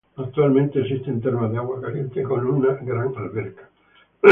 [0.15, 3.69] Actualmente existen termas de agua caliente con una gran alberca.